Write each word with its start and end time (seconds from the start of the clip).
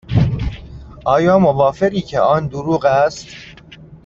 آیا 1.05 1.39
موافقی 1.39 2.01
که 2.01 2.19
آن 2.19 2.47
دروغ 2.47 2.85
است؟ 2.85 3.27